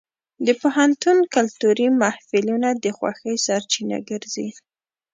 د 0.45 0.47
پوهنتون 0.61 1.17
کلتوري 1.35 1.87
محفلونه 2.01 2.69
د 2.83 2.85
خوښۍ 2.97 3.35
سرچینه 3.45 3.97
ګرځي. 4.09 4.49